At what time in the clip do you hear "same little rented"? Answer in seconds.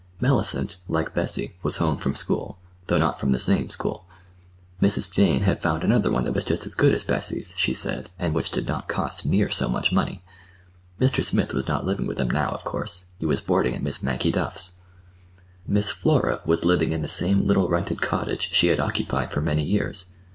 17.07-18.01